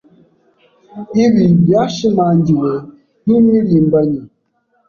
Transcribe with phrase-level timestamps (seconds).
[1.25, 2.71] Ibi byashimangiwe
[3.25, 4.19] n’impirimbanyi